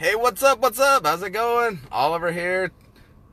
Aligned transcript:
Hey, 0.00 0.14
what's 0.14 0.42
up? 0.42 0.60
What's 0.60 0.80
up? 0.80 1.04
How's 1.04 1.22
it 1.22 1.28
going? 1.28 1.80
Oliver 1.92 2.32
here. 2.32 2.72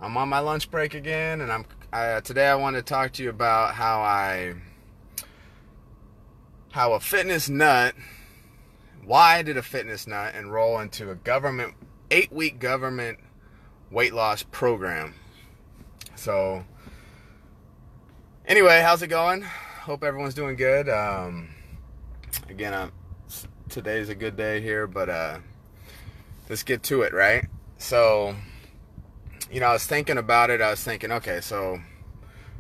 I'm 0.02 0.18
on 0.18 0.28
my 0.28 0.40
lunch 0.40 0.70
break 0.70 0.96
again, 0.96 1.40
and 1.40 1.50
I'm 1.50 1.66
uh, 1.94 2.20
today. 2.20 2.46
I 2.46 2.56
want 2.56 2.76
to 2.76 2.82
talk 2.82 3.14
to 3.14 3.24
you 3.24 3.30
about 3.30 3.74
how 3.74 4.02
I, 4.02 4.56
how 6.72 6.92
a 6.92 7.00
fitness 7.00 7.48
nut. 7.48 7.96
Why 9.06 9.44
did 9.44 9.56
a 9.56 9.62
fitness 9.64 10.08
nut 10.08 10.36
enroll 10.36 10.82
into 10.82 11.10
a 11.10 11.16
government 11.16 11.74
eight 12.12 12.34
week 12.34 12.60
government 12.60 13.20
weight 13.90 14.14
loss 14.14 14.44
program? 14.44 15.14
So, 16.16 16.66
anyway, 18.46 18.82
how's 18.82 19.02
it 19.02 19.08
going? 19.08 19.44
Hope 19.44 20.04
everyone's 20.04 20.34
doing 20.34 20.58
good. 20.58 20.90
Um, 20.90 21.48
again, 22.50 22.92
today's 23.70 24.10
a 24.10 24.16
good 24.16 24.36
day 24.36 24.60
here, 24.60 24.86
but 24.86 25.08
uh, 25.08 25.40
let's 26.50 26.64
get 26.64 26.84
to 26.84 27.02
it, 27.02 27.14
right? 27.14 27.46
So, 27.78 28.36
you 29.52 29.60
know, 29.60 29.68
I 29.68 29.74
was 29.74 29.86
thinking 29.86 30.18
about 30.18 30.50
it. 30.50 30.62
I 30.62 30.70
was 30.70 30.84
thinking, 30.84 31.12
okay, 31.12 31.42
so 31.42 31.80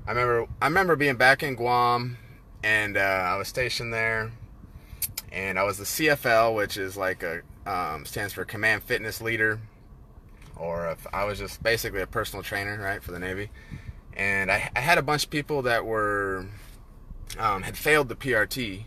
I 0.07 0.11
remember 0.11 0.47
I 0.61 0.67
remember 0.67 0.95
being 0.95 1.15
back 1.15 1.43
in 1.43 1.55
Guam, 1.55 2.17
and 2.63 2.97
uh, 2.97 2.99
I 2.99 3.37
was 3.37 3.47
stationed 3.47 3.93
there, 3.93 4.31
and 5.31 5.59
I 5.59 5.63
was 5.63 5.77
the 5.77 5.85
CFL, 5.85 6.55
which 6.55 6.77
is 6.77 6.97
like 6.97 7.23
a 7.23 7.41
um, 7.65 8.05
stands 8.05 8.33
for 8.33 8.45
Command 8.45 8.83
Fitness 8.83 9.21
Leader, 9.21 9.59
or 10.55 10.89
if 10.91 11.05
I 11.13 11.25
was 11.25 11.39
just 11.39 11.61
basically 11.61 12.01
a 12.01 12.07
personal 12.07 12.43
trainer, 12.43 12.79
right, 12.79 13.03
for 13.03 13.11
the 13.11 13.19
Navy, 13.19 13.49
and 14.13 14.51
I, 14.51 14.69
I 14.75 14.79
had 14.79 14.97
a 14.97 15.01
bunch 15.01 15.25
of 15.25 15.29
people 15.29 15.63
that 15.63 15.85
were 15.85 16.45
um, 17.37 17.63
had 17.63 17.77
failed 17.77 18.07
the 18.07 18.15
PRT 18.15 18.85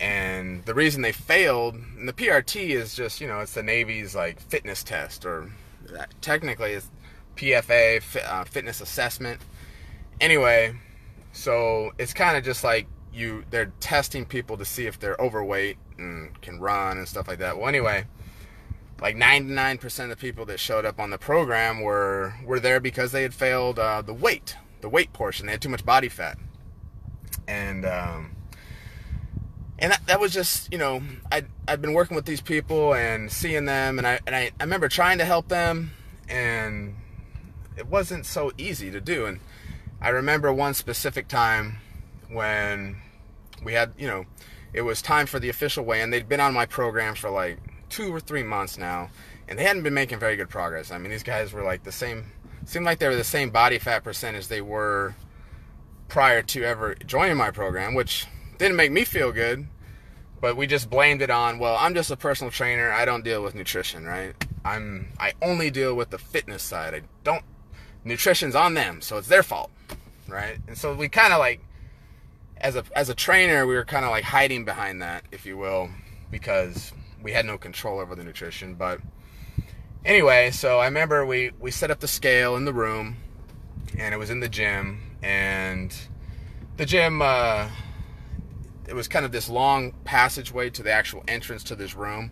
and 0.00 0.64
the 0.64 0.74
reason 0.74 1.02
they 1.02 1.12
failed, 1.12 1.74
and 1.74 2.08
the 2.08 2.12
PRT 2.12 2.70
is 2.70 2.94
just, 2.94 3.20
you 3.20 3.28
know, 3.28 3.40
it's 3.40 3.54
the 3.54 3.62
Navy's 3.62 4.14
like 4.14 4.40
fitness 4.40 4.82
test, 4.82 5.24
or 5.24 5.50
technically 6.20 6.72
it's 6.72 6.90
PFA, 7.36 8.02
uh, 8.26 8.44
fitness 8.44 8.80
assessment. 8.80 9.40
Anyway, 10.20 10.74
so 11.32 11.92
it's 11.98 12.12
kind 12.12 12.36
of 12.36 12.44
just 12.44 12.64
like 12.64 12.86
you, 13.12 13.44
they're 13.50 13.72
testing 13.80 14.24
people 14.24 14.56
to 14.56 14.64
see 14.64 14.86
if 14.86 14.98
they're 14.98 15.16
overweight 15.18 15.76
and 15.98 16.40
can 16.42 16.60
run 16.60 16.98
and 16.98 17.08
stuff 17.08 17.28
like 17.28 17.38
that. 17.38 17.56
Well, 17.56 17.68
anyway, 17.68 18.06
like 19.00 19.16
99% 19.16 20.04
of 20.04 20.10
the 20.10 20.16
people 20.16 20.44
that 20.46 20.60
showed 20.60 20.84
up 20.84 21.00
on 21.00 21.10
the 21.10 21.18
program 21.18 21.80
were 21.80 22.34
were 22.44 22.60
there 22.60 22.80
because 22.80 23.12
they 23.12 23.22
had 23.22 23.34
failed 23.34 23.78
uh, 23.78 24.02
the 24.02 24.14
weight, 24.14 24.56
the 24.80 24.88
weight 24.88 25.12
portion. 25.12 25.46
They 25.46 25.52
had 25.52 25.62
too 25.62 25.68
much 25.68 25.84
body 25.84 26.08
fat, 26.08 26.38
and 27.48 27.84
um, 27.84 28.36
and 29.82 29.90
that, 29.90 30.06
that 30.06 30.20
was 30.20 30.32
just 30.32 30.72
you 30.72 30.78
know 30.78 31.02
I 31.30 31.42
I'd 31.68 31.82
been 31.82 31.92
working 31.92 32.14
with 32.14 32.24
these 32.24 32.40
people 32.40 32.94
and 32.94 33.30
seeing 33.30 33.66
them 33.66 33.98
and 33.98 34.06
I 34.06 34.20
and 34.26 34.34
I, 34.34 34.52
I 34.58 34.62
remember 34.62 34.88
trying 34.88 35.18
to 35.18 35.24
help 35.24 35.48
them 35.48 35.90
and 36.28 36.94
it 37.76 37.88
wasn't 37.88 38.24
so 38.24 38.52
easy 38.56 38.90
to 38.90 39.00
do. 39.00 39.26
And 39.26 39.40
I 40.00 40.10
remember 40.10 40.52
one 40.52 40.74
specific 40.74 41.28
time 41.28 41.78
when 42.30 42.96
we 43.62 43.74
had 43.74 43.92
you 43.98 44.06
know 44.06 44.24
it 44.72 44.82
was 44.82 45.02
time 45.02 45.26
for 45.26 45.38
the 45.38 45.48
official 45.48 45.84
weigh 45.84 46.00
and 46.00 46.12
they'd 46.12 46.28
been 46.28 46.40
on 46.40 46.54
my 46.54 46.64
program 46.64 47.14
for 47.14 47.28
like 47.28 47.58
two 47.90 48.14
or 48.14 48.20
three 48.20 48.42
months 48.42 48.78
now 48.78 49.10
and 49.48 49.58
they 49.58 49.64
hadn't 49.64 49.82
been 49.82 49.92
making 49.92 50.18
very 50.18 50.36
good 50.36 50.48
progress. 50.48 50.92
I 50.92 50.98
mean 50.98 51.10
these 51.10 51.24
guys 51.24 51.52
were 51.52 51.64
like 51.64 51.82
the 51.82 51.92
same 51.92 52.26
seemed 52.66 52.86
like 52.86 53.00
they 53.00 53.08
were 53.08 53.16
the 53.16 53.24
same 53.24 53.50
body 53.50 53.80
fat 53.80 54.04
percentage 54.04 54.46
they 54.46 54.60
were 54.60 55.16
prior 56.06 56.42
to 56.42 56.62
ever 56.62 56.94
joining 56.94 57.36
my 57.36 57.50
program 57.50 57.94
which 57.94 58.26
didn't 58.62 58.76
make 58.76 58.92
me 58.92 59.04
feel 59.04 59.32
good 59.32 59.66
but 60.40 60.56
we 60.56 60.66
just 60.66 60.88
blamed 60.88 61.20
it 61.20 61.30
on 61.30 61.58
well 61.58 61.76
i'm 61.80 61.94
just 61.94 62.10
a 62.10 62.16
personal 62.16 62.50
trainer. 62.50 62.90
I 62.90 63.04
don't 63.04 63.24
deal 63.24 63.42
with 63.42 63.54
nutrition 63.54 64.04
right? 64.04 64.34
I'm 64.64 65.08
i 65.18 65.32
only 65.42 65.70
deal 65.70 65.94
with 65.94 66.10
the 66.10 66.18
fitness 66.18 66.62
side. 66.62 66.94
I 66.94 67.02
don't 67.24 67.44
nutrition's 68.04 68.54
on 68.54 68.74
them 68.74 69.00
so 69.00 69.18
it's 69.18 69.28
their 69.28 69.42
fault 69.42 69.70
right? 70.28 70.58
And 70.66 70.78
so 70.78 70.94
we 70.94 71.08
kind 71.08 71.32
of 71.32 71.40
like 71.40 71.60
as 72.56 72.76
a 72.76 72.84
as 72.94 73.08
a 73.08 73.14
trainer 73.14 73.66
we 73.66 73.74
were 73.74 73.84
kind 73.84 74.04
of 74.04 74.10
like 74.10 74.24
hiding 74.24 74.64
behind 74.64 75.02
that 75.02 75.24
if 75.32 75.44
you 75.44 75.56
will 75.56 75.90
because 76.30 76.92
we 77.20 77.32
had 77.32 77.44
no 77.44 77.58
control 77.58 77.98
over 77.98 78.14
the 78.14 78.24
nutrition. 78.24 78.74
But 78.74 79.00
anyway 80.04 80.50
so 80.50 80.80
i 80.80 80.84
remember 80.84 81.24
we 81.24 81.52
we 81.60 81.70
set 81.70 81.90
up 81.90 82.00
the 82.00 82.08
scale 82.08 82.56
in 82.56 82.64
the 82.64 82.72
room 82.72 83.16
and 83.96 84.12
it 84.12 84.18
was 84.18 84.30
in 84.30 84.40
the 84.40 84.48
gym 84.48 85.00
and 85.22 85.94
the 86.76 86.84
gym 86.84 87.22
uh 87.22 87.68
it 88.88 88.94
was 88.94 89.08
kind 89.08 89.24
of 89.24 89.32
this 89.32 89.48
long 89.48 89.92
passageway 90.04 90.70
to 90.70 90.82
the 90.82 90.90
actual 90.90 91.22
entrance 91.28 91.64
to 91.64 91.76
this 91.76 91.94
room. 91.94 92.30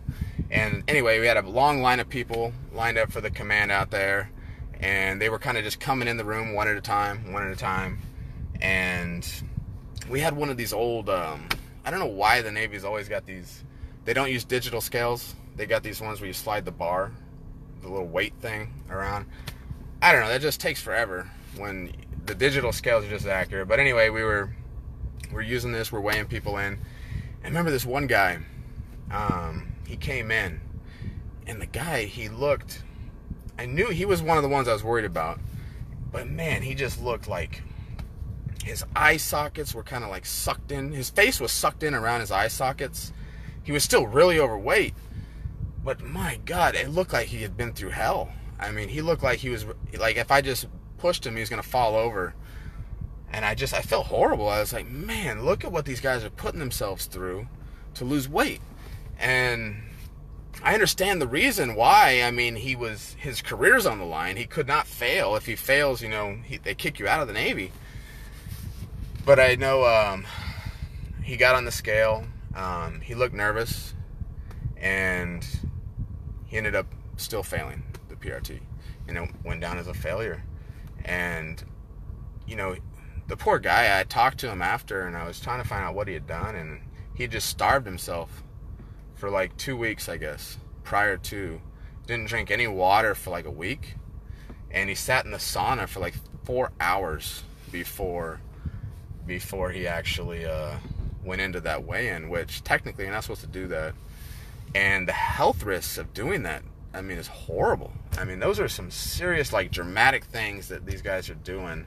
And 0.49 0.83
anyway, 0.87 1.19
we 1.19 1.27
had 1.27 1.37
a 1.37 1.47
long 1.47 1.81
line 1.81 1.99
of 1.99 2.09
people 2.09 2.53
lined 2.73 2.97
up 2.97 3.11
for 3.11 3.21
the 3.21 3.31
command 3.31 3.71
out 3.71 3.89
there, 3.89 4.31
and 4.79 5.21
they 5.21 5.29
were 5.29 5.39
kind 5.39 5.57
of 5.57 5.63
just 5.63 5.79
coming 5.79 6.07
in 6.07 6.17
the 6.17 6.25
room 6.25 6.53
one 6.53 6.67
at 6.67 6.75
a 6.75 6.81
time, 6.81 7.31
one 7.31 7.43
at 7.43 7.51
a 7.51 7.55
time. 7.55 7.99
And 8.61 9.27
we 10.09 10.19
had 10.19 10.35
one 10.35 10.49
of 10.49 10.57
these 10.57 10.73
old, 10.73 11.09
um, 11.09 11.47
I 11.85 11.91
don't 11.91 11.99
know 11.99 12.05
why 12.05 12.41
the 12.41 12.51
Navy's 12.51 12.83
always 12.83 13.07
got 13.07 13.25
these, 13.25 13.63
they 14.03 14.13
don't 14.13 14.31
use 14.31 14.43
digital 14.43 14.81
scales. 14.81 15.35
They 15.55 15.65
got 15.65 15.83
these 15.83 16.01
ones 16.01 16.19
where 16.19 16.27
you 16.27 16.33
slide 16.33 16.65
the 16.65 16.71
bar, 16.71 17.11
the 17.81 17.89
little 17.89 18.07
weight 18.07 18.33
thing 18.39 18.73
around. 18.89 19.25
I 20.01 20.11
don't 20.11 20.21
know, 20.21 20.29
that 20.29 20.41
just 20.41 20.59
takes 20.59 20.81
forever 20.81 21.29
when 21.57 21.93
the 22.25 22.35
digital 22.35 22.71
scales 22.71 23.05
are 23.05 23.09
just 23.09 23.25
accurate. 23.25 23.67
But 23.67 23.79
anyway, 23.79 24.09
we 24.09 24.23
were 24.23 24.51
we're 25.31 25.41
using 25.41 25.71
this, 25.71 25.91
we're 25.91 26.01
weighing 26.01 26.25
people 26.25 26.57
in. 26.57 26.79
I 27.43 27.47
remember 27.47 27.71
this 27.71 27.85
one 27.85 28.07
guy, 28.07 28.39
um, 29.11 29.73
he 29.87 29.97
came 29.97 30.31
in, 30.31 30.61
and 31.47 31.61
the 31.61 31.65
guy, 31.65 32.05
he 32.05 32.29
looked, 32.29 32.83
I 33.57 33.65
knew 33.65 33.89
he 33.89 34.05
was 34.05 34.21
one 34.21 34.37
of 34.37 34.43
the 34.43 34.49
ones 34.49 34.67
I 34.67 34.73
was 34.73 34.83
worried 34.83 35.05
about, 35.05 35.39
but 36.11 36.27
man, 36.27 36.61
he 36.61 36.75
just 36.75 37.01
looked 37.01 37.27
like 37.27 37.63
his 38.63 38.83
eye 38.95 39.17
sockets 39.17 39.73
were 39.73 39.83
kind 39.83 40.03
of 40.03 40.09
like 40.09 40.25
sucked 40.25 40.71
in. 40.71 40.91
His 40.91 41.09
face 41.09 41.39
was 41.39 41.51
sucked 41.51 41.83
in 41.83 41.93
around 41.93 42.19
his 42.19 42.31
eye 42.31 42.47
sockets. 42.47 43.11
He 43.63 43.71
was 43.71 43.83
still 43.83 44.05
really 44.07 44.39
overweight, 44.39 44.93
but 45.83 46.01
my 46.01 46.39
God, 46.45 46.75
it 46.75 46.89
looked 46.89 47.13
like 47.13 47.27
he 47.27 47.41
had 47.41 47.57
been 47.57 47.73
through 47.73 47.89
hell. 47.89 48.31
I 48.59 48.71
mean, 48.71 48.89
he 48.89 49.01
looked 49.01 49.23
like 49.23 49.39
he 49.39 49.49
was 49.49 49.65
like 49.97 50.17
if 50.17 50.31
I 50.31 50.41
just 50.41 50.67
pushed 50.97 51.25
him, 51.25 51.35
he 51.35 51.39
was 51.39 51.49
gonna 51.49 51.63
fall 51.63 51.95
over 51.95 52.35
and 53.31 53.45
I 53.45 53.55
just 53.55 53.73
I 53.73 53.81
felt 53.81 54.07
horrible. 54.07 54.47
I 54.49 54.59
was 54.59 54.73
like, 54.73 54.87
man, 54.87 55.45
look 55.45 55.63
at 55.63 55.71
what 55.71 55.85
these 55.85 56.01
guys 56.01 56.23
are 56.23 56.29
putting 56.29 56.59
themselves 56.59 57.05
through 57.05 57.47
to 57.95 58.05
lose 58.05 58.27
weight. 58.27 58.61
And 59.19 59.83
I 60.63 60.73
understand 60.73 61.21
the 61.21 61.27
reason 61.27 61.75
why. 61.75 62.21
I 62.23 62.31
mean, 62.31 62.55
he 62.55 62.75
was 62.75 63.15
his 63.19 63.41
career's 63.41 63.85
on 63.85 63.99
the 63.99 64.05
line. 64.05 64.37
He 64.37 64.45
could 64.45 64.67
not 64.67 64.85
fail. 64.85 65.35
If 65.35 65.45
he 65.45 65.55
fails, 65.55 66.01
you 66.01 66.09
know, 66.09 66.37
he, 66.43 66.57
they 66.57 66.75
kick 66.75 66.99
you 66.99 67.07
out 67.07 67.21
of 67.21 67.27
the 67.27 67.33
Navy. 67.33 67.71
But 69.25 69.39
I 69.39 69.55
know 69.55 69.85
um, 69.85 70.25
he 71.23 71.37
got 71.37 71.55
on 71.55 71.65
the 71.65 71.71
scale. 71.71 72.25
Um, 72.55 72.99
he 73.01 73.15
looked 73.15 73.33
nervous, 73.33 73.93
and 74.75 75.47
he 76.47 76.57
ended 76.57 76.75
up 76.75 76.87
still 77.15 77.43
failing 77.43 77.83
the 78.09 78.15
PRT, 78.15 78.59
and 79.07 79.17
it 79.17 79.29
went 79.45 79.61
down 79.61 79.77
as 79.77 79.87
a 79.87 79.93
failure. 79.93 80.43
And 81.05 81.63
you 82.45 82.55
know, 82.55 82.75
the 83.31 83.37
poor 83.37 83.59
guy, 83.59 83.97
I 83.97 84.03
talked 84.03 84.39
to 84.39 84.51
him 84.51 84.61
after 84.61 85.03
and 85.03 85.15
I 85.15 85.25
was 85.25 85.39
trying 85.39 85.63
to 85.63 85.67
find 85.67 85.85
out 85.85 85.95
what 85.95 86.09
he 86.09 86.13
had 86.13 86.27
done 86.27 86.53
and 86.53 86.81
he 87.15 87.27
just 87.27 87.47
starved 87.47 87.85
himself 87.85 88.43
for 89.15 89.29
like 89.29 89.55
two 89.55 89.77
weeks, 89.77 90.09
I 90.09 90.17
guess, 90.17 90.57
prior 90.83 91.15
to. 91.15 91.61
Didn't 92.05 92.27
drink 92.27 92.51
any 92.51 92.67
water 92.67 93.15
for 93.15 93.29
like 93.29 93.45
a 93.45 93.51
week. 93.51 93.95
And 94.69 94.89
he 94.89 94.95
sat 94.95 95.23
in 95.23 95.31
the 95.31 95.37
sauna 95.37 95.87
for 95.87 96.01
like 96.01 96.15
four 96.43 96.73
hours 96.81 97.43
before 97.71 98.41
before 99.25 99.71
he 99.71 99.87
actually 99.87 100.45
uh, 100.45 100.75
went 101.23 101.39
into 101.39 101.61
that 101.61 101.85
weigh-in, 101.85 102.27
which 102.27 102.65
technically 102.65 103.05
you're 103.05 103.13
not 103.13 103.23
supposed 103.23 103.41
to 103.41 103.47
do 103.47 103.65
that. 103.67 103.93
And 104.75 105.07
the 105.07 105.13
health 105.13 105.63
risks 105.63 105.97
of 105.97 106.13
doing 106.13 106.43
that, 106.43 106.63
I 106.93 106.99
mean, 107.01 107.17
is 107.17 107.27
horrible. 107.27 107.93
I 108.17 108.25
mean, 108.25 108.39
those 108.39 108.59
are 108.59 108.67
some 108.67 108.91
serious, 108.91 109.53
like, 109.53 109.71
dramatic 109.71 110.25
things 110.25 110.67
that 110.67 110.85
these 110.85 111.01
guys 111.01 111.29
are 111.29 111.35
doing 111.35 111.85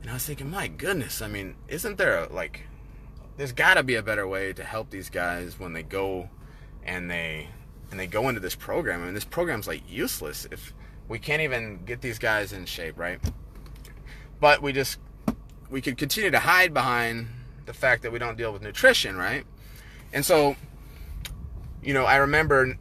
and 0.00 0.10
I 0.10 0.14
was 0.14 0.24
thinking, 0.24 0.50
my 0.50 0.68
goodness, 0.68 1.20
I 1.20 1.28
mean, 1.28 1.56
isn't 1.68 1.98
there 1.98 2.24
a, 2.24 2.32
like, 2.32 2.62
there's 3.36 3.52
got 3.52 3.74
to 3.74 3.82
be 3.82 3.94
a 3.94 4.02
better 4.02 4.26
way 4.26 4.52
to 4.52 4.64
help 4.64 4.90
these 4.90 5.10
guys 5.10 5.58
when 5.58 5.72
they 5.72 5.82
go 5.82 6.28
and 6.84 7.10
they 7.10 7.48
and 7.90 7.98
they 7.98 8.06
go 8.06 8.28
into 8.28 8.40
this 8.40 8.54
program. 8.54 9.02
I 9.02 9.06
mean, 9.06 9.14
this 9.14 9.24
program's 9.24 9.66
like 9.66 9.82
useless 9.88 10.46
if 10.50 10.74
we 11.08 11.18
can't 11.18 11.42
even 11.42 11.84
get 11.84 12.02
these 12.02 12.18
guys 12.18 12.52
in 12.52 12.66
shape, 12.66 12.98
right? 12.98 13.20
But 14.40 14.62
we 14.62 14.72
just 14.72 14.98
we 15.70 15.80
could 15.80 15.96
continue 15.96 16.30
to 16.30 16.38
hide 16.38 16.74
behind 16.74 17.28
the 17.66 17.72
fact 17.72 18.02
that 18.02 18.12
we 18.12 18.18
don't 18.18 18.36
deal 18.36 18.52
with 18.52 18.62
nutrition, 18.62 19.16
right? 19.16 19.44
And 20.12 20.24
so, 20.24 20.56
you 21.82 21.92
know, 21.92 22.04
I 22.04 22.16
remember, 22.16 22.78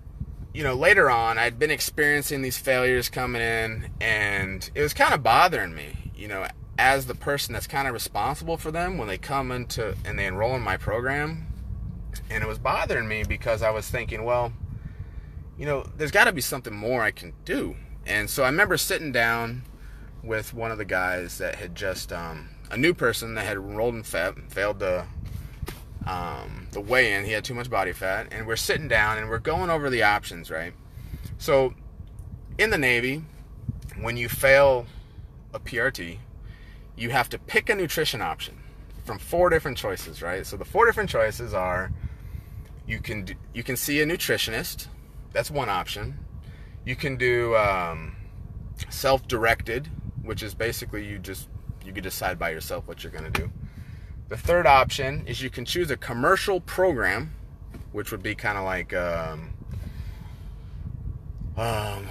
you 0.53 0.63
know, 0.63 0.73
later 0.73 1.09
on, 1.09 1.37
I'd 1.37 1.59
been 1.59 1.71
experiencing 1.71 2.41
these 2.41 2.57
failures 2.57 3.09
coming 3.09 3.41
in, 3.41 3.89
and 3.99 4.69
it 4.73 4.81
was 4.81 4.93
kind 4.93 5.13
of 5.13 5.23
bothering 5.23 5.75
me, 5.75 6.11
you 6.15 6.29
know, 6.29 6.47
as 6.77 7.05
the 7.07 7.15
person 7.15 7.53
that's 7.53 7.67
kind 7.67 7.87
of 7.87 7.93
responsible 7.93 8.57
for 8.57 8.71
them 8.71 8.97
when 8.97 9.07
they 9.07 9.17
come 9.17 9.51
into 9.51 9.95
and 10.05 10.17
they 10.17 10.25
enroll 10.25 10.55
in 10.55 10.61
my 10.61 10.77
program. 10.77 11.47
And 12.29 12.43
it 12.43 12.47
was 12.47 12.59
bothering 12.59 13.07
me 13.07 13.23
because 13.23 13.61
I 13.61 13.69
was 13.71 13.89
thinking, 13.89 14.23
well, 14.23 14.53
you 15.57 15.65
know, 15.65 15.85
there's 15.97 16.11
got 16.11 16.25
to 16.25 16.31
be 16.31 16.41
something 16.41 16.73
more 16.73 17.01
I 17.01 17.11
can 17.11 17.33
do. 17.45 17.75
And 18.05 18.29
so 18.29 18.43
I 18.43 18.47
remember 18.47 18.77
sitting 18.77 19.11
down 19.11 19.63
with 20.23 20.53
one 20.53 20.71
of 20.71 20.77
the 20.77 20.85
guys 20.85 21.37
that 21.39 21.55
had 21.55 21.75
just 21.75 22.11
um, 22.13 22.49
a 22.69 22.77
new 22.77 22.93
person 22.93 23.35
that 23.35 23.45
had 23.45 23.57
enrolled 23.57 23.95
in 23.95 24.03
FEP, 24.03 24.51
failed 24.51 24.79
the 24.79 25.05
um, 26.05 26.67
the 26.71 26.79
weigh-in. 26.79 27.25
He 27.25 27.33
had 27.33 27.43
too 27.43 27.53
much 27.53 27.69
body 27.69 27.91
fat, 27.91 28.27
and 28.31 28.47
we're 28.47 28.55
sitting 28.55 28.87
down 28.87 29.17
and 29.17 29.29
we're 29.29 29.39
going 29.39 29.69
over 29.69 29.89
the 29.89 30.03
options, 30.03 30.49
right? 30.49 30.73
So, 31.37 31.73
in 32.57 32.69
the 32.69 32.77
Navy, 32.77 33.23
when 33.99 34.15
you 34.15 34.29
fail 34.29 34.85
a 35.53 35.59
PRT, 35.59 36.19
you 36.97 37.11
have 37.11 37.29
to 37.29 37.37
pick 37.37 37.69
a 37.69 37.75
nutrition 37.75 38.21
option 38.21 38.57
from 39.05 39.19
four 39.19 39.49
different 39.49 39.77
choices, 39.77 40.21
right? 40.21 40.45
So 40.45 40.57
the 40.57 40.65
four 40.65 40.85
different 40.85 41.09
choices 41.09 41.53
are 41.53 41.91
you 42.85 42.99
can 42.99 43.23
do, 43.23 43.33
you 43.53 43.63
can 43.63 43.77
see 43.77 44.01
a 44.01 44.05
nutritionist. 44.05 44.87
That's 45.31 45.51
one 45.51 45.69
option. 45.69 46.19
You 46.85 46.95
can 46.95 47.15
do 47.17 47.55
um, 47.55 48.15
self-directed, 48.89 49.89
which 50.23 50.41
is 50.41 50.55
basically 50.55 51.05
you 51.05 51.19
just 51.19 51.49
you 51.85 51.93
can 51.93 52.03
decide 52.03 52.37
by 52.37 52.49
yourself 52.49 52.87
what 52.87 53.03
you're 53.03 53.11
going 53.11 53.31
to 53.31 53.41
do. 53.41 53.51
The 54.29 54.37
third 54.37 54.65
option 54.65 55.25
is 55.25 55.41
you 55.41 55.49
can 55.49 55.63
choose 55.63 55.89
a 55.89 55.95
commercial 55.97 56.59
program, 56.59 57.33
which 57.93 58.11
would 58.11 58.23
be 58.23 58.35
kind 58.35 58.57
of 58.57 58.65
like 58.65 58.93
um, 58.93 59.53
um, 61.55 62.07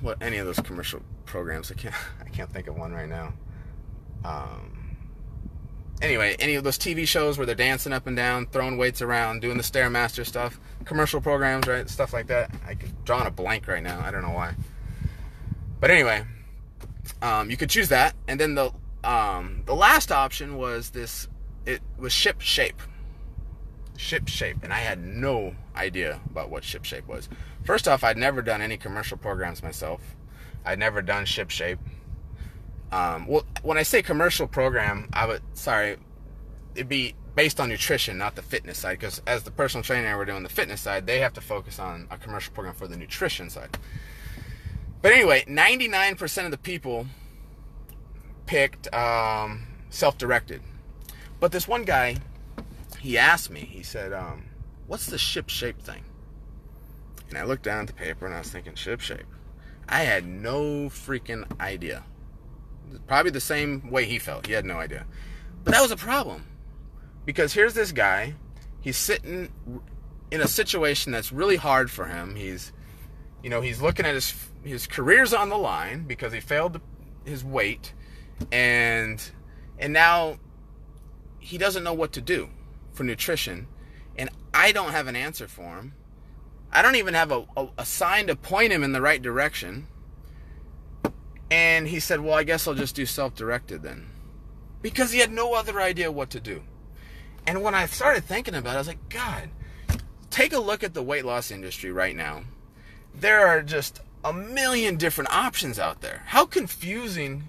what 0.00 0.22
any 0.22 0.36
of 0.36 0.46
those 0.46 0.60
commercial 0.60 1.00
programs. 1.24 1.72
I 1.72 1.74
can't 1.74 1.94
I 2.24 2.28
can't 2.28 2.52
think 2.52 2.68
of 2.68 2.76
one 2.76 2.92
right 2.92 3.08
now. 3.08 3.32
Um, 4.24 4.96
anyway, 6.00 6.36
any 6.38 6.54
of 6.54 6.64
those 6.64 6.78
TV 6.78 7.06
shows 7.06 7.38
where 7.38 7.46
they're 7.46 7.54
dancing 7.54 7.92
up 7.92 8.06
and 8.06 8.16
down, 8.16 8.46
throwing 8.46 8.76
weights 8.76 9.02
around, 9.02 9.40
doing 9.40 9.56
the 9.56 9.62
stairmaster 9.62 10.26
stuff, 10.26 10.58
commercial 10.84 11.20
programs, 11.20 11.66
right, 11.66 11.88
stuff 11.88 12.12
like 12.12 12.26
that. 12.28 12.50
I 12.66 12.74
could 12.74 13.04
draw 13.04 13.20
on 13.20 13.26
a 13.26 13.30
blank 13.30 13.68
right 13.68 13.82
now. 13.82 14.00
I 14.00 14.10
don't 14.10 14.22
know 14.22 14.30
why. 14.30 14.54
But 15.80 15.90
anyway, 15.90 16.24
um, 17.22 17.50
you 17.50 17.56
could 17.56 17.70
choose 17.70 17.88
that, 17.90 18.14
and 18.26 18.40
then 18.40 18.54
the 18.54 18.72
um, 19.04 19.62
the 19.66 19.74
last 19.74 20.10
option 20.10 20.56
was 20.56 20.90
this. 20.90 21.28
It 21.64 21.80
was 21.98 22.12
ship 22.12 22.40
shape. 22.40 22.80
Ship 23.96 24.28
shape, 24.28 24.58
and 24.62 24.72
I 24.72 24.78
had 24.78 25.02
no 25.04 25.54
idea 25.74 26.20
about 26.30 26.50
what 26.50 26.64
ship 26.64 26.84
shape 26.84 27.06
was. 27.06 27.28
First 27.64 27.88
off, 27.88 28.04
I'd 28.04 28.16
never 28.16 28.42
done 28.42 28.60
any 28.60 28.76
commercial 28.76 29.16
programs 29.16 29.62
myself. 29.62 30.00
I'd 30.64 30.78
never 30.78 31.00
done 31.02 31.24
ship 31.24 31.50
shape. 31.50 31.78
Um, 32.92 33.26
well, 33.26 33.44
when 33.62 33.78
I 33.78 33.82
say 33.82 34.02
commercial 34.02 34.46
program, 34.46 35.08
I 35.12 35.26
would 35.26 35.42
sorry, 35.54 35.96
it'd 36.74 36.88
be 36.88 37.14
based 37.34 37.60
on 37.60 37.68
nutrition, 37.68 38.18
not 38.18 38.34
the 38.34 38.42
fitness 38.42 38.78
side. 38.78 38.98
Because 38.98 39.22
as 39.26 39.42
the 39.42 39.50
personal 39.50 39.84
trainer, 39.84 40.16
we're 40.16 40.24
doing 40.24 40.42
the 40.42 40.48
fitness 40.48 40.80
side. 40.80 41.06
They 41.06 41.20
have 41.20 41.34
to 41.34 41.40
focus 41.40 41.78
on 41.78 42.08
a 42.10 42.16
commercial 42.16 42.52
program 42.52 42.74
for 42.74 42.88
the 42.88 42.96
nutrition 42.96 43.50
side. 43.50 43.76
But 45.02 45.12
anyway, 45.12 45.44
99% 45.46 46.44
of 46.46 46.50
the 46.50 46.58
people 46.58 47.06
picked 48.46 48.92
um, 48.94 49.66
self-directed. 49.90 50.62
But 51.38 51.52
this 51.52 51.68
one 51.68 51.84
guy, 51.84 52.16
he 52.98 53.18
asked 53.18 53.50
me. 53.50 53.60
He 53.60 53.82
said, 53.82 54.12
um, 54.12 54.46
"What's 54.86 55.06
the 55.06 55.18
ship 55.18 55.50
shape 55.50 55.80
thing?" 55.80 56.04
And 57.28 57.36
I 57.36 57.44
looked 57.44 57.64
down 57.64 57.80
at 57.80 57.86
the 57.88 57.92
paper 57.92 58.24
and 58.24 58.34
I 58.34 58.38
was 58.38 58.50
thinking, 58.50 58.74
"Ship 58.74 59.00
shape." 59.00 59.26
I 59.88 60.02
had 60.02 60.26
no 60.26 60.88
freaking 60.88 61.44
idea. 61.60 62.04
Probably 63.06 63.30
the 63.30 63.40
same 63.40 63.90
way 63.90 64.04
he 64.04 64.18
felt. 64.18 64.46
He 64.46 64.52
had 64.52 64.64
no 64.64 64.78
idea. 64.78 65.06
But 65.64 65.72
that 65.72 65.82
was 65.82 65.90
a 65.90 65.96
problem. 65.96 66.44
Because 67.24 67.52
here's 67.52 67.74
this 67.74 67.92
guy, 67.92 68.34
he's 68.80 68.96
sitting 68.96 69.50
in 70.30 70.40
a 70.40 70.48
situation 70.48 71.12
that's 71.12 71.32
really 71.32 71.56
hard 71.56 71.90
for 71.90 72.06
him. 72.06 72.36
He's 72.36 72.72
you 73.42 73.50
know, 73.50 73.60
he's 73.60 73.80
looking 73.80 74.06
at 74.06 74.14
his 74.14 74.34
his 74.64 74.86
career's 74.86 75.32
on 75.32 75.48
the 75.48 75.56
line 75.56 76.04
because 76.04 76.32
he 76.32 76.40
failed 76.40 76.80
his 77.24 77.44
weight 77.44 77.92
and 78.50 79.30
and 79.78 79.92
now 79.92 80.38
he 81.38 81.56
doesn't 81.56 81.84
know 81.84 81.94
what 81.94 82.12
to 82.12 82.20
do 82.20 82.48
for 82.92 83.04
nutrition 83.04 83.68
and 84.18 84.30
I 84.52 84.72
don't 84.72 84.90
have 84.90 85.06
an 85.06 85.16
answer 85.16 85.46
for 85.46 85.76
him. 85.76 85.94
I 86.72 86.82
don't 86.82 86.96
even 86.96 87.14
have 87.14 87.30
a, 87.30 87.46
a, 87.56 87.68
a 87.78 87.86
sign 87.86 88.26
to 88.26 88.36
point 88.36 88.72
him 88.72 88.82
in 88.82 88.92
the 88.92 89.00
right 89.00 89.22
direction. 89.22 89.86
And 91.50 91.88
he 91.88 92.00
said, 92.00 92.20
Well, 92.20 92.34
I 92.34 92.44
guess 92.44 92.66
I'll 92.66 92.74
just 92.74 92.96
do 92.96 93.06
self 93.06 93.34
directed 93.34 93.82
then. 93.82 94.06
Because 94.82 95.12
he 95.12 95.20
had 95.20 95.32
no 95.32 95.54
other 95.54 95.80
idea 95.80 96.12
what 96.12 96.30
to 96.30 96.40
do. 96.40 96.62
And 97.46 97.62
when 97.62 97.74
I 97.74 97.86
started 97.86 98.24
thinking 98.24 98.54
about 98.54 98.72
it, 98.72 98.74
I 98.74 98.78
was 98.78 98.88
like, 98.88 99.08
God, 99.08 99.50
take 100.30 100.52
a 100.52 100.58
look 100.58 100.82
at 100.82 100.94
the 100.94 101.02
weight 101.02 101.24
loss 101.24 101.50
industry 101.50 101.92
right 101.92 102.16
now. 102.16 102.42
There 103.14 103.46
are 103.46 103.62
just 103.62 104.00
a 104.24 104.32
million 104.32 104.96
different 104.96 105.32
options 105.32 105.78
out 105.78 106.00
there. 106.00 106.22
How 106.26 106.44
confusing 106.44 107.44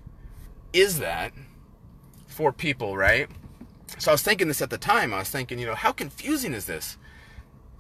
is 0.72 1.00
that 1.00 1.34
for 2.28 2.52
people, 2.54 2.96
right? 2.96 3.28
So 3.98 4.12
I 4.12 4.14
was 4.14 4.22
thinking 4.22 4.48
this 4.48 4.62
at 4.62 4.70
the 4.70 4.78
time. 4.78 5.14
I 5.14 5.20
was 5.20 5.30
thinking, 5.30 5.58
you 5.58 5.66
know, 5.66 5.76
how 5.76 5.92
confusing 5.92 6.54
is 6.54 6.66
this? 6.66 6.98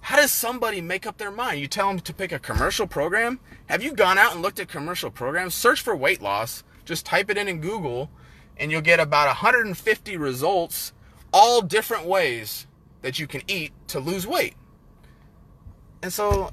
How 0.02 0.16
does 0.16 0.32
somebody 0.32 0.82
make 0.82 1.06
up 1.06 1.18
their 1.18 1.32
mind? 1.32 1.60
You 1.60 1.68
tell 1.68 1.88
them 1.88 2.00
to 2.00 2.14
pick 2.14 2.32
a 2.32 2.40
commercial 2.40 2.88
program? 2.88 3.40
Have 3.68 3.84
you 3.84 3.94
gone 3.94 4.18
out 4.18 4.34
and 4.34 4.42
looked 4.42 4.60
at 4.60 4.68
commercial 4.68 5.12
programs? 5.12 5.54
Search 5.54 5.82
for 5.82 5.96
weight 5.96 6.22
loss. 6.22 6.64
Just 6.86 7.06
type 7.06 7.30
it 7.30 7.38
in 7.38 7.48
in 7.48 7.60
Google 7.60 8.10
and 8.60 8.72
you'll 8.72 8.82
get 8.82 9.00
about 9.00 9.28
150 9.28 10.18
results, 10.18 10.94
all 11.32 11.62
different 11.62 12.06
ways 12.06 12.68
that 13.02 13.20
you 13.20 13.28
can 13.28 13.42
eat 13.48 13.72
to 13.88 14.00
lose 14.00 14.26
weight. 14.26 14.56
And 16.02 16.12
so 16.12 16.52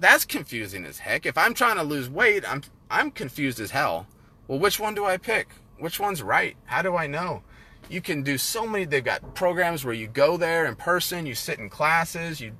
that's 0.00 0.24
confusing 0.24 0.84
as 0.84 0.98
heck. 1.00 1.26
If 1.26 1.38
I'm 1.38 1.54
trying 1.54 1.76
to 1.76 1.82
lose 1.82 2.08
weight, 2.08 2.44
I'm 2.48 2.62
I'm 2.90 3.10
confused 3.10 3.60
as 3.60 3.70
hell. 3.70 4.06
Well, 4.46 4.58
which 4.58 4.78
one 4.78 4.94
do 4.94 5.04
I 5.04 5.16
pick? 5.16 5.48
Which 5.78 5.98
one's 5.98 6.22
right? 6.22 6.56
How 6.66 6.82
do 6.82 6.96
I 6.96 7.06
know? 7.06 7.42
You 7.88 8.00
can 8.00 8.22
do 8.22 8.38
so 8.38 8.66
many. 8.66 8.84
They've 8.84 9.04
got 9.04 9.34
programs 9.34 9.84
where 9.84 9.94
you 9.94 10.06
go 10.06 10.36
there 10.36 10.66
in 10.66 10.76
person, 10.76 11.26
you 11.26 11.34
sit 11.34 11.58
in 11.58 11.68
classes, 11.68 12.40
you 12.40 12.52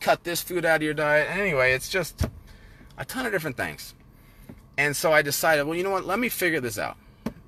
cut 0.00 0.24
this 0.24 0.42
food 0.42 0.64
out 0.64 0.76
of 0.76 0.82
your 0.82 0.94
diet. 0.94 1.28
Anyway, 1.30 1.72
it's 1.72 1.88
just 1.88 2.26
a 2.96 3.04
ton 3.04 3.26
of 3.26 3.32
different 3.32 3.56
things. 3.56 3.94
And 4.78 4.96
so 4.96 5.12
I 5.12 5.22
decided, 5.22 5.66
well, 5.66 5.76
you 5.76 5.84
know 5.84 5.90
what? 5.90 6.06
Let 6.06 6.18
me 6.18 6.28
figure 6.28 6.60
this 6.60 6.78
out, 6.78 6.96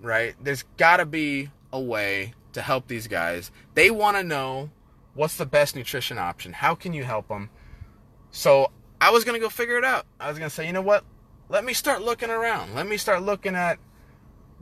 right? 0.03 0.35
There's 0.43 0.65
got 0.77 0.99
to 0.99 1.07
be 1.07 1.51
a 1.73 1.81
way 1.81 2.35
to 2.53 2.61
help 2.61 2.89
these 2.89 3.07
guys. 3.07 3.51
They 3.75 3.91
want 3.91 4.19
to 4.19 4.23
know 4.23 4.71
what's 5.15 5.37
the 5.37 5.47
best 5.47 5.75
nutrition 5.75 6.19
option. 6.19 6.53
How 6.53 6.75
can 6.75 6.93
you 6.93 7.05
help 7.05 7.29
them? 7.29 7.49
So 8.31 8.71
I 9.01 9.11
was 9.11 9.25
to 9.25 9.39
go 9.39 9.49
figure 9.49 9.79
it 9.79 9.85
out. 9.85 10.07
I 10.21 10.29
was 10.29 10.39
to 10.39 10.51
say, 10.51 10.67
you 10.67 10.73
know 10.73 10.83
what? 10.83 11.05
Let 11.49 11.65
me 11.65 11.73
start 11.75 12.03
looking 12.03 12.31
around. 12.31 12.75
Let 12.75 12.87
me 12.87 12.97
start 12.97 13.23
looking 13.23 13.55
at 13.55 13.79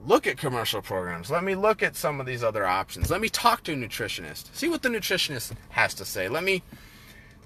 look 0.06 0.26
at 0.26 0.36
commercial 0.36 0.82
programs. 0.82 1.30
Let 1.30 1.44
me 1.44 1.54
look 1.54 1.82
at 1.82 1.96
some 1.96 2.20
of 2.20 2.26
these 2.26 2.42
other 2.42 2.66
options. 2.66 3.10
Let 3.10 3.20
me 3.20 3.28
talk 3.28 3.62
to 3.64 3.72
a 3.72 3.76
nutritionist. 3.76 4.54
See 4.54 4.68
what 4.68 4.82
the 4.82 4.88
nutritionist 4.88 5.52
has 5.70 5.94
to 5.94 6.04
say. 6.04 6.28
Let 6.28 6.44
me 6.44 6.62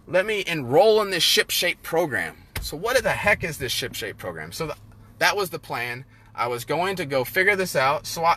let 0.07 0.27
me 0.27 0.45
enroll 0.47 1.01
in 1.03 1.11
this 1.11 1.23
ship 1.23 1.51
shape 1.51 1.83
program. 1.83 2.37
So 2.61 2.77
what 2.77 3.03
the 3.03 3.11
heck 3.11 3.43
is 3.43 3.59
this 3.59 3.73
ship 3.73 3.95
shape 3.95 4.19
program? 4.19 4.53
So 4.53 4.69
the, 4.69 4.77
that 5.19 5.37
was 5.37 5.51
the 5.51 5.59
plan. 5.59 6.05
I 6.35 6.49
was 6.49 6.65
going 6.65 6.97
to 6.97 7.07
go 7.07 7.25
figure 7.25 7.57
this 7.57 7.77
out. 7.77 8.07
So 8.07 8.25
I, 8.25 8.37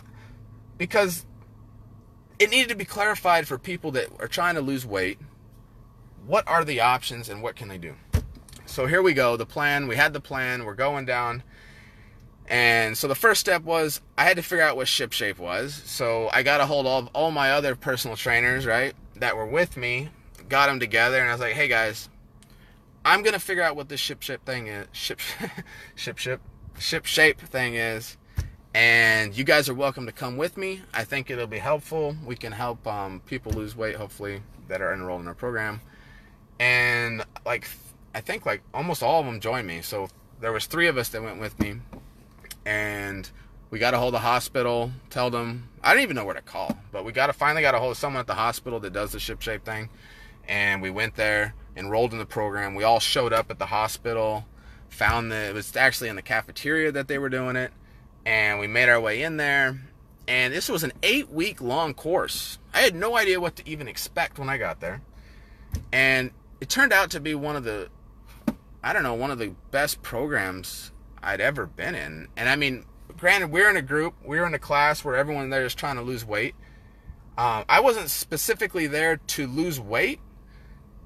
because 0.76 1.26
it 2.38 2.50
needed 2.50 2.68
to 2.68 2.76
be 2.76 2.84
clarified 2.84 3.46
for 3.46 3.58
people 3.58 3.90
that 3.92 4.08
are 4.20 4.28
trying 4.28 4.54
to 4.54 4.60
lose 4.60 4.86
weight. 4.86 5.18
What 6.26 6.46
are 6.46 6.64
the 6.64 6.80
options 6.80 7.28
and 7.28 7.42
what 7.42 7.56
can 7.56 7.68
they 7.68 7.78
do? 7.78 7.94
So 8.66 8.86
here 8.86 9.02
we 9.02 9.14
go. 9.14 9.36
The 9.36 9.46
plan. 9.46 9.88
We 9.88 9.96
had 9.96 10.12
the 10.12 10.20
plan. 10.20 10.64
We're 10.64 10.74
going 10.74 11.04
down. 11.04 11.42
And 12.48 12.96
so 12.96 13.08
the 13.08 13.14
first 13.14 13.40
step 13.40 13.62
was 13.62 14.00
I 14.16 14.24
had 14.24 14.36
to 14.36 14.42
figure 14.42 14.64
out 14.64 14.76
what 14.76 14.88
ship 14.88 15.12
shape 15.12 15.38
was. 15.38 15.74
So 15.84 16.30
I 16.32 16.42
got 16.42 16.60
a 16.60 16.66
hold 16.66 16.86
of 16.86 17.08
all 17.12 17.30
my 17.30 17.52
other 17.52 17.76
personal 17.76 18.16
trainers, 18.16 18.64
right, 18.64 18.94
that 19.16 19.36
were 19.36 19.46
with 19.46 19.76
me 19.76 20.08
got 20.48 20.66
them 20.66 20.80
together, 20.80 21.18
and 21.18 21.28
I 21.28 21.32
was 21.32 21.40
like, 21.40 21.54
"Hey 21.54 21.68
guys, 21.68 22.08
I'm 23.04 23.22
gonna 23.22 23.38
figure 23.38 23.62
out 23.62 23.76
what 23.76 23.88
this 23.88 24.00
ship 24.00 24.22
ship 24.22 24.44
thing 24.44 24.66
is, 24.66 24.86
ship 24.92 25.20
ship 25.94 26.18
ship 26.18 26.40
ship 26.78 27.06
shape 27.06 27.40
thing 27.40 27.74
is, 27.74 28.16
and 28.74 29.36
you 29.36 29.44
guys 29.44 29.68
are 29.68 29.74
welcome 29.74 30.06
to 30.06 30.12
come 30.12 30.36
with 30.36 30.56
me. 30.56 30.82
I 30.94 31.04
think 31.04 31.30
it'll 31.30 31.46
be 31.46 31.58
helpful. 31.58 32.16
We 32.24 32.36
can 32.36 32.52
help 32.52 32.86
um, 32.86 33.20
people 33.26 33.52
lose 33.52 33.76
weight, 33.76 33.96
hopefully, 33.96 34.42
that 34.68 34.80
are 34.80 34.92
enrolled 34.92 35.22
in 35.22 35.28
our 35.28 35.34
program. 35.34 35.80
And 36.60 37.24
like, 37.46 37.68
I 38.14 38.20
think 38.20 38.46
like 38.46 38.62
almost 38.74 39.02
all 39.02 39.20
of 39.20 39.26
them 39.26 39.40
joined 39.40 39.66
me. 39.66 39.82
So 39.82 40.08
there 40.40 40.52
was 40.52 40.66
three 40.66 40.86
of 40.86 40.96
us 40.96 41.08
that 41.10 41.22
went 41.22 41.40
with 41.40 41.58
me, 41.60 41.76
and 42.68 43.30
we 43.70 43.78
got 43.78 43.94
a 43.94 43.98
hold 43.98 44.14
of 44.14 44.20
the 44.20 44.26
hospital. 44.26 44.92
Tell 45.08 45.30
them 45.30 45.70
I 45.82 45.94
didn't 45.94 46.02
even 46.02 46.16
know 46.16 46.26
where 46.26 46.34
to 46.34 46.42
call, 46.42 46.76
but 46.92 47.04
we 47.04 47.12
got 47.12 47.28
to 47.28 47.32
finally 47.32 47.62
got 47.62 47.74
a 47.74 47.78
hold 47.78 47.92
of 47.92 47.96
someone 47.96 48.20
at 48.20 48.26
the 48.26 48.34
hospital 48.34 48.78
that 48.80 48.92
does 48.92 49.12
the 49.12 49.18
ship 49.18 49.40
shape 49.40 49.64
thing 49.64 49.88
and 50.46 50.82
we 50.82 50.90
went 50.90 51.14
there, 51.16 51.54
enrolled 51.76 52.12
in 52.12 52.18
the 52.18 52.26
program. 52.26 52.74
We 52.74 52.84
all 52.84 53.00
showed 53.00 53.32
up 53.32 53.50
at 53.50 53.58
the 53.58 53.66
hospital, 53.66 54.46
found 54.88 55.30
that 55.32 55.50
it 55.50 55.54
was 55.54 55.76
actually 55.76 56.08
in 56.08 56.16
the 56.16 56.22
cafeteria 56.22 56.92
that 56.92 57.08
they 57.08 57.18
were 57.18 57.28
doing 57.28 57.56
it, 57.56 57.72
and 58.24 58.58
we 58.58 58.66
made 58.66 58.88
our 58.88 59.00
way 59.00 59.22
in 59.22 59.36
there. 59.36 59.78
And 60.26 60.52
this 60.52 60.68
was 60.68 60.84
an 60.84 60.92
eight 61.02 61.30
week 61.30 61.62
long 61.62 61.94
course. 61.94 62.58
I 62.74 62.80
had 62.80 62.94
no 62.94 63.16
idea 63.16 63.40
what 63.40 63.56
to 63.56 63.68
even 63.68 63.88
expect 63.88 64.38
when 64.38 64.48
I 64.48 64.58
got 64.58 64.80
there. 64.80 65.00
And 65.92 66.32
it 66.60 66.68
turned 66.68 66.92
out 66.92 67.10
to 67.12 67.20
be 67.20 67.34
one 67.34 67.56
of 67.56 67.64
the 67.64 67.88
I 68.82 68.92
don't 68.92 69.02
know, 69.02 69.14
one 69.14 69.30
of 69.30 69.38
the 69.38 69.52
best 69.70 70.02
programs 70.02 70.92
I'd 71.22 71.40
ever 71.40 71.66
been 71.66 71.94
in. 71.94 72.28
And 72.36 72.48
I 72.48 72.56
mean, 72.56 72.84
granted, 73.16 73.50
we're 73.50 73.70
in 73.70 73.76
a 73.76 73.82
group, 73.82 74.14
we're 74.24 74.46
in 74.46 74.54
a 74.54 74.58
class 74.58 75.04
where 75.04 75.16
everyone 75.16 75.50
there 75.50 75.64
is 75.64 75.74
trying 75.74 75.96
to 75.96 76.02
lose 76.02 76.24
weight. 76.24 76.54
Um, 77.36 77.64
I 77.68 77.80
wasn't 77.80 78.10
specifically 78.10 78.86
there 78.86 79.16
to 79.16 79.46
lose 79.46 79.78
weight 79.78 80.20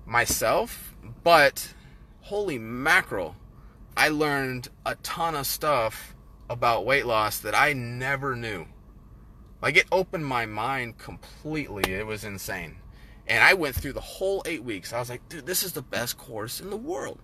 myself, 0.07 0.95
but 1.23 1.75
holy 2.21 2.59
mackerel, 2.59 3.37
I 3.97 4.09
learned 4.09 4.69
a 4.87 4.95
ton 4.97 5.35
of 5.35 5.47
stuff 5.47 6.15
about 6.49 6.87
weight 6.87 7.07
loss 7.07 7.39
that 7.41 7.55
I 7.55 7.73
never 7.73 8.35
knew. 8.35 8.67
Like 9.61 9.77
it 9.77 9.87
opened 9.93 10.27
my 10.27 10.47
mind 10.47 10.99
completely. 10.99 11.93
It 11.93 12.07
was 12.07 12.25
insane. 12.25 12.77
And 13.27 13.45
I 13.45 13.55
went 13.55 13.77
through 13.77 13.93
the 13.93 14.01
whole 14.01 14.43
eight 14.47 14.65
weeks. 14.65 14.93
I 14.93 14.99
was 14.99 15.09
like, 15.09 15.29
dude, 15.29 15.47
this 15.47 15.63
is 15.63 15.73
the 15.73 15.83
best 15.83 16.19
course 16.19 16.61
in 16.61 16.71
the 16.71 16.77
world 16.77 17.21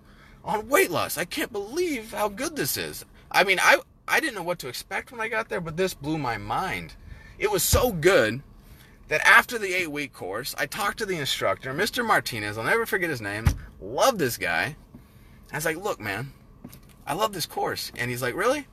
on 0.48 0.68
weight 0.68 0.90
loss. 0.90 1.18
I 1.18 1.26
can't 1.26 1.52
believe 1.52 2.12
how 2.12 2.28
good 2.28 2.56
this 2.56 2.76
is. 2.76 3.04
I 3.30 3.44
mean, 3.44 3.60
I 3.62 3.78
I 4.08 4.18
didn't 4.18 4.34
know 4.34 4.42
what 4.42 4.58
to 4.60 4.68
expect 4.68 5.12
when 5.12 5.20
I 5.20 5.28
got 5.28 5.50
there, 5.50 5.60
but 5.60 5.76
this 5.76 5.92
blew 5.92 6.16
my 6.16 6.38
mind. 6.38 6.94
It 7.38 7.50
was 7.50 7.62
so 7.62 7.92
good 7.92 8.42
that 9.08 9.20
after 9.26 9.58
the 9.58 9.74
eight 9.74 9.92
week 9.92 10.14
course, 10.14 10.54
I 10.58 10.64
talked 10.66 10.98
to 10.98 11.06
the 11.06 11.18
instructor, 11.18 11.72
Mr. 11.74 12.04
Martinez. 12.04 12.56
I'll 12.56 12.64
never 12.64 12.86
forget 12.86 13.10
his 13.10 13.20
name. 13.20 13.46
Love 13.80 14.18
this 14.18 14.38
guy. 14.38 14.74
I 15.52 15.56
was 15.56 15.66
like, 15.66 15.76
look, 15.76 16.00
man, 16.00 16.32
I 17.06 17.12
love 17.12 17.32
this 17.32 17.46
course. 17.46 17.92
And 17.96 18.10
he's 18.10 18.22
like, 18.22 18.34
really? 18.34 18.66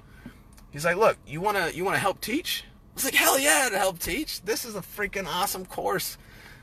He's 0.72 0.86
like, 0.86 0.98
look, 0.98 1.18
you 1.28 1.42
wanna 1.42 1.72
you 1.74 1.84
wanna 1.84 2.00
help 2.00 2.22
teach? 2.22 2.64
I 2.66 2.94
was 2.96 3.04
like, 3.04 3.16
hell 3.16 3.38
yeah, 3.38 3.68
to 3.70 3.78
help 3.78 4.00
teach. 4.00 4.42
This 4.44 4.64
is 4.64 4.76
a 4.76 4.82
freaking 4.82 5.28
awesome 5.28 5.66
course. 5.66 6.18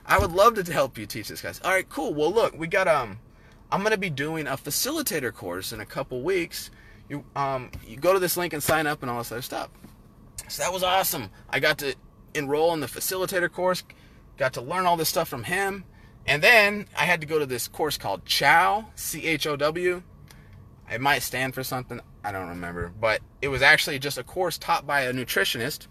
I 0.07 0.19
would 0.19 0.33
love 0.33 0.55
to 0.55 0.73
help 0.73 0.97
you 0.97 1.05
teach 1.05 1.29
this, 1.29 1.43
guys. 1.43 1.61
All 1.63 1.71
right, 1.71 1.89
cool. 1.89 2.15
Well, 2.15 2.33
look, 2.33 2.59
we 2.59 2.67
got 2.67 2.89
um, 2.89 3.19
I'm 3.73 3.83
gonna 3.83 3.97
be 3.97 4.11
doing 4.11 4.47
a 4.47 4.57
facilitator 4.57 5.33
course 5.33 5.73
in 5.73 5.81
a 5.81 5.87
couple 5.87 6.23
weeks. 6.23 6.71
You 7.09 7.25
um, 7.35 7.71
you 7.87 7.97
go 7.97 8.13
to 8.13 8.19
this 8.19 8.37
link 8.37 8.53
and 8.53 8.63
sign 8.63 8.87
up 8.87 9.01
and 9.01 9.11
all 9.11 9.19
this 9.19 9.33
other 9.33 9.43
stuff. 9.43 9.71
So 10.49 10.63
that 10.63 10.73
was 10.73 10.83
awesome. 10.83 11.31
I 11.49 11.59
got 11.59 11.79
to 11.79 11.95
enroll 12.35 12.75
in 12.75 12.81
the 12.81 12.87
facilitator 12.87 13.51
course, 13.51 13.83
got 14.37 14.53
to 14.55 14.61
learn 14.61 14.85
all 14.85 14.99
this 14.99 15.09
stuff 15.09 15.29
from 15.29 15.45
him, 15.45 15.85
and 16.27 16.43
then 16.43 16.87
I 16.97 17.05
had 17.05 17.23
to 17.23 17.27
go 17.27 17.39
to 17.39 17.47
this 17.47 17.67
course 17.67 17.97
called 17.97 18.27
Chow, 18.27 18.87
C 18.95 19.25
H 19.27 19.47
O 19.47 19.57
W. 19.57 20.03
It 20.93 21.01
might 21.01 21.23
stand 21.23 21.55
for 21.55 21.65
something, 21.65 22.01
I 22.23 22.33
don't 22.33 22.51
remember, 22.51 22.93
but 23.01 23.23
it 23.41 23.49
was 23.49 23.63
actually 23.63 23.99
just 23.99 24.19
a 24.19 24.23
course 24.23 24.59
taught 24.59 24.87
by 24.87 25.03
a 25.03 25.13
nutritionist 25.15 25.87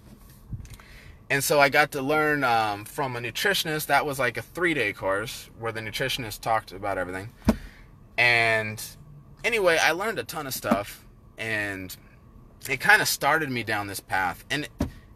and 1.31 1.41
so 1.41 1.61
I 1.61 1.69
got 1.69 1.91
to 1.93 2.01
learn 2.01 2.43
um, 2.43 2.83
from 2.83 3.15
a 3.15 3.21
nutritionist. 3.21 3.85
That 3.85 4.05
was 4.05 4.19
like 4.19 4.35
a 4.35 4.41
three 4.41 4.73
day 4.73 4.91
course 4.91 5.49
where 5.59 5.71
the 5.71 5.79
nutritionist 5.79 6.41
talked 6.41 6.73
about 6.73 6.97
everything. 6.97 7.29
And 8.21 8.79
anyway, 9.43 9.79
I 9.81 9.93
learned 9.93 10.19
a 10.19 10.23
ton 10.23 10.45
of 10.45 10.53
stuff 10.53 11.03
and 11.39 11.97
it 12.69 12.79
kind 12.79 13.01
of 13.01 13.07
started 13.07 13.49
me 13.49 13.63
down 13.63 13.87
this 13.87 13.99
path. 13.99 14.45
And 14.51 14.69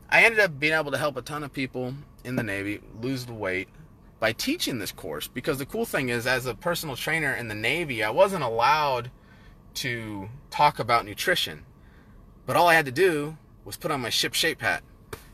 I 0.09 0.23
ended 0.23 0.39
up 0.39 0.59
being 0.59 0.73
able 0.73 0.89
to 0.89 0.97
help 0.97 1.15
a 1.15 1.21
ton 1.21 1.43
of 1.43 1.53
people 1.53 1.93
in 2.23 2.35
the 2.35 2.41
Navy 2.41 2.81
lose 2.99 3.27
the 3.27 3.33
weight 3.35 3.69
by 4.19 4.31
teaching 4.31 4.79
this 4.79 4.91
course. 4.91 5.27
Because 5.27 5.59
the 5.59 5.67
cool 5.67 5.85
thing 5.85 6.09
is, 6.09 6.25
as 6.25 6.47
a 6.47 6.55
personal 6.55 6.95
trainer 6.95 7.31
in 7.31 7.47
the 7.47 7.53
Navy, 7.53 8.03
I 8.03 8.09
wasn't 8.09 8.43
allowed 8.43 9.11
to 9.75 10.27
talk 10.49 10.79
about 10.79 11.05
nutrition. 11.05 11.63
But 12.47 12.55
all 12.55 12.67
I 12.67 12.73
had 12.73 12.87
to 12.87 12.91
do 12.91 13.37
was 13.65 13.77
put 13.77 13.91
on 13.91 14.01
my 14.01 14.09
ship 14.09 14.33
shape 14.33 14.61
hat 14.61 14.81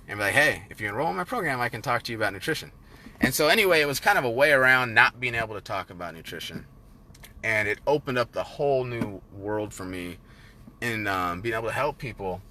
and 0.10 0.20
be 0.20 0.26
like, 0.26 0.34
hey, 0.34 0.64
if 0.70 0.82
you 0.82 0.90
enroll 0.90 1.12
in 1.12 1.16
my 1.16 1.24
program, 1.24 1.62
I 1.62 1.70
can 1.70 1.82
talk 1.82 2.04
to 2.04 2.12
you 2.12 2.18
about 2.18 2.34
nutrition. 2.34 2.74
And 3.22 3.34
so, 3.34 3.48
anyway, 3.48 3.80
it 3.80 3.88
was 3.88 4.02
kind 4.02 4.18
of 4.18 4.26
a 4.26 4.30
way 4.30 4.52
around 4.52 4.94
not 4.94 5.22
being 5.22 5.36
able 5.36 5.56
to 5.56 5.62
talk 5.62 5.90
about 5.90 6.14
nutrition. 6.14 6.66
And 7.44 7.68
it 7.68 7.80
opened 7.88 8.18
up 8.18 8.32
the 8.32 8.44
whole 8.44 8.84
new 8.84 9.22
world 9.34 9.74
for 9.74 9.84
me 9.84 10.18
in 10.80 11.08
um, 11.08 11.42
being 11.42 11.56
able 11.56 11.68
to 11.68 11.74
help 11.74 11.98
people. 11.98 12.42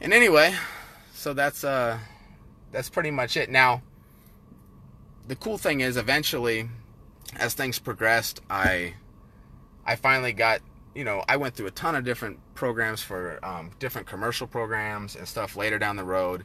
And 0.00 0.12
anyway, 0.12 0.54
so 1.12 1.32
that's 1.32 1.64
uh, 1.64 1.98
that's 2.72 2.88
pretty 2.88 3.10
much 3.10 3.36
it. 3.36 3.50
Now, 3.50 3.82
the 5.26 5.36
cool 5.36 5.58
thing 5.58 5.80
is, 5.80 5.96
eventually, 5.96 6.68
as 7.36 7.54
things 7.54 7.78
progressed, 7.78 8.40
I 8.48 8.94
I 9.84 9.96
finally 9.96 10.32
got 10.32 10.60
you 10.94 11.04
know, 11.04 11.24
I 11.28 11.36
went 11.36 11.54
through 11.54 11.66
a 11.66 11.72
ton 11.72 11.94
of 11.94 12.04
different 12.04 12.38
programs 12.54 13.02
for 13.02 13.38
um, 13.44 13.70
different 13.78 14.06
commercial 14.06 14.46
programs 14.46 15.16
and 15.16 15.26
stuff 15.26 15.56
later 15.56 15.78
down 15.78 15.96
the 15.96 16.04
road. 16.04 16.44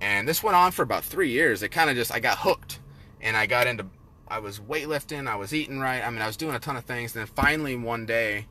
And 0.00 0.26
this 0.26 0.42
went 0.42 0.56
on 0.56 0.72
for 0.72 0.82
about 0.82 1.04
three 1.04 1.30
years. 1.30 1.62
It 1.62 1.70
kind 1.70 1.88
of 1.88 1.96
just, 1.96 2.12
I 2.12 2.20
got 2.20 2.38
hooked 2.38 2.80
and 3.20 3.36
I 3.36 3.46
got 3.46 3.66
into, 3.66 3.86
I 4.28 4.38
was 4.40 4.58
weightlifting, 4.58 5.28
I 5.28 5.36
was 5.36 5.54
eating 5.54 5.78
right. 5.78 6.04
I 6.04 6.10
mean, 6.10 6.22
I 6.22 6.26
was 6.26 6.36
doing 6.36 6.54
a 6.54 6.58
ton 6.58 6.76
of 6.76 6.84
things. 6.84 7.14
And 7.14 7.26
then 7.26 7.32
finally 7.34 7.76
one 7.76 8.06
day 8.06 8.46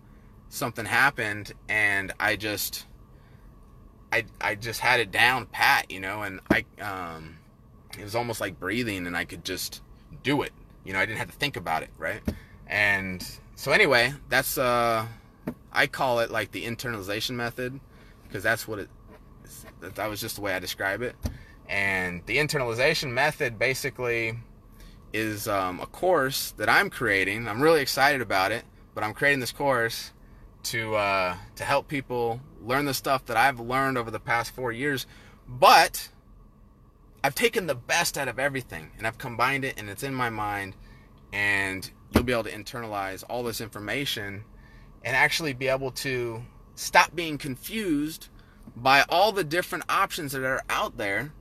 something 0.49 0.85
happened 0.85 1.53
and 1.67 2.13
I 2.19 2.35
just, 2.35 2.85
I, 4.11 4.25
I 4.39 4.55
just 4.55 4.79
had 4.79 4.99
it 4.99 5.11
down 5.11 5.47
pat, 5.47 5.91
you 5.91 5.99
know, 5.99 6.23
and 6.23 6.39
I, 6.49 6.65
um, 6.81 7.37
it 7.97 8.03
was 8.03 8.15
almost 8.15 8.39
like 8.39 8.59
breathing 8.59 9.07
and 9.07 9.17
I 9.17 9.25
could 9.25 9.43
just 9.43 9.81
do 10.23 10.41
it. 10.41 10.53
You 10.83 10.93
know, 10.93 10.99
I 10.99 11.05
didn't 11.05 11.19
have 11.19 11.31
to 11.31 11.37
think 11.37 11.57
about 11.57 11.83
it, 11.83 11.89
right? 11.97 12.21
And 12.67 13.27
so 13.55 13.71
anyway, 13.71 14.13
that's, 14.29 14.57
uh, 14.57 15.05
I 15.71 15.87
call 15.87 16.19
it 16.19 16.31
like 16.31 16.51
the 16.51 16.65
internalization 16.65 17.31
method 17.31 17.79
because 18.27 18.43
that's 18.43 18.67
what 18.67 18.79
it 18.79 18.89
that 19.81 20.09
was 20.09 20.19
just 20.19 20.35
the 20.35 20.41
way 20.41 20.53
I 20.53 20.59
describe 20.59 21.01
it. 21.01 21.15
And 21.67 22.21
the 22.25 22.37
internalization 22.37 23.11
method 23.11 23.57
basically 23.59 24.37
is 25.13 25.47
um, 25.47 25.79
a 25.79 25.85
course 25.85 26.51
that 26.57 26.69
I'm 26.69 26.89
creating. 26.89 27.47
I'm 27.47 27.61
really 27.61 27.81
excited 27.81 28.21
about 28.21 28.51
it, 28.51 28.65
but 28.93 29.03
I'm 29.03 29.13
creating 29.13 29.39
this 29.39 29.51
course 29.51 30.11
to 30.63 30.95
uh, 30.95 31.35
to 31.55 31.63
help 31.63 31.87
people 31.87 32.41
learn 32.61 32.85
the 32.85 32.93
stuff 32.93 33.25
that 33.25 33.37
I've 33.37 33.59
learned 33.59 33.97
over 33.97 34.11
the 34.11 34.19
past 34.19 34.51
four 34.51 34.71
years. 34.71 35.05
But 35.47 36.09
I've 37.23 37.35
taken 37.35 37.67
the 37.67 37.75
best 37.75 38.17
out 38.17 38.27
of 38.27 38.39
everything 38.39 38.91
and 38.97 39.07
I've 39.07 39.17
combined 39.17 39.65
it, 39.65 39.79
and 39.79 39.89
it's 39.89 40.03
in 40.03 40.13
my 40.13 40.29
mind, 40.29 40.75
and 41.31 41.89
you'll 42.11 42.23
be 42.23 42.33
able 42.33 42.43
to 42.43 42.51
internalize 42.51 43.23
all 43.29 43.43
this 43.43 43.61
information 43.61 44.43
and 45.03 45.15
actually 45.15 45.53
be 45.53 45.67
able 45.67 45.91
to 45.91 46.43
stop 46.75 47.15
being 47.15 47.37
confused 47.37 48.27
by 48.75 49.05
all 49.07 49.31
the 49.31 49.43
different 49.43 49.85
options 49.87 50.31
that 50.31 50.43
are 50.43 50.63
out 50.69 50.97
there 50.97 51.31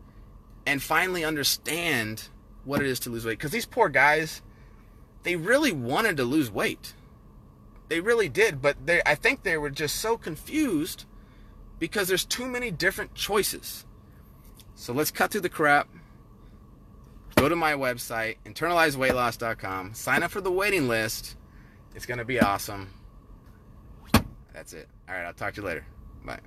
and 0.66 0.82
finally 0.82 1.24
understand 1.24 2.28
what 2.64 2.80
it 2.80 2.86
is 2.86 3.00
to 3.00 3.10
lose 3.10 3.24
weight. 3.24 3.38
Because 3.38 3.52
these 3.52 3.66
poor 3.66 3.88
guys, 3.88 4.42
they 5.22 5.36
really 5.36 5.72
wanted 5.72 6.16
to 6.16 6.24
lose 6.24 6.50
weight. 6.50 6.94
They 7.88 8.00
really 8.00 8.28
did, 8.28 8.62
but 8.62 8.86
they 8.86 9.02
I 9.04 9.14
think 9.14 9.42
they 9.42 9.56
were 9.58 9.70
just 9.70 9.96
so 9.96 10.16
confused 10.16 11.04
because 11.78 12.08
there's 12.08 12.24
too 12.24 12.46
many 12.46 12.70
different 12.70 13.14
choices. 13.14 13.84
So 14.74 14.92
let's 14.92 15.10
cut 15.10 15.30
through 15.30 15.42
the 15.42 15.48
crap. 15.48 15.88
Go 17.36 17.48
to 17.48 17.56
my 17.56 17.72
website, 17.72 18.36
internalizeweightloss.com, 18.46 19.94
sign 19.94 20.22
up 20.22 20.30
for 20.30 20.40
the 20.40 20.52
waiting 20.52 20.88
list. 20.88 21.36
It's 21.94 22.06
going 22.06 22.18
to 22.18 22.24
be 22.24 22.40
awesome. 22.40 22.90
That's 24.52 24.72
it. 24.72 24.88
All 25.08 25.14
right, 25.14 25.24
I'll 25.24 25.34
talk 25.34 25.54
to 25.54 25.60
you 25.60 25.66
later. 25.66 25.84
Bye. 26.24 26.40